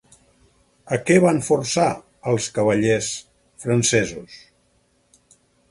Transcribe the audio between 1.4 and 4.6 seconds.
forçar als cavallers francesos?